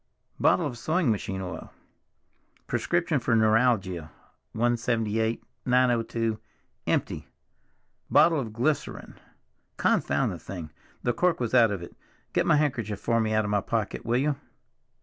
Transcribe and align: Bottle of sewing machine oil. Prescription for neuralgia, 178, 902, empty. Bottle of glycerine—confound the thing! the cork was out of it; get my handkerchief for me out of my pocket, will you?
Bottle 0.39 0.65
of 0.65 0.79
sewing 0.79 1.11
machine 1.11 1.41
oil. 1.41 1.71
Prescription 2.65 3.19
for 3.19 3.35
neuralgia, 3.35 4.09
178, 4.53 5.43
902, 5.63 6.39
empty. 6.87 7.27
Bottle 8.09 8.39
of 8.39 8.51
glycerine—confound 8.51 10.31
the 10.31 10.39
thing! 10.39 10.71
the 11.03 11.13
cork 11.13 11.39
was 11.39 11.53
out 11.53 11.69
of 11.69 11.83
it; 11.83 11.95
get 12.33 12.47
my 12.47 12.55
handkerchief 12.55 12.99
for 12.99 13.19
me 13.21 13.31
out 13.33 13.45
of 13.45 13.51
my 13.51 13.61
pocket, 13.61 14.03
will 14.03 14.17
you? 14.17 14.37